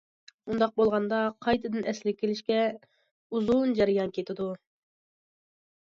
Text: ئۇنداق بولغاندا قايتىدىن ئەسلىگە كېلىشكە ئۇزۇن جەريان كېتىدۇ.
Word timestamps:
ئۇنداق 0.51 0.71
بولغاندا 0.79 1.19
قايتىدىن 1.47 1.85
ئەسلىگە 1.91 2.21
كېلىشكە 2.23 2.57
ئۇزۇن 2.71 3.79
جەريان 3.81 4.17
كېتىدۇ. 4.19 4.49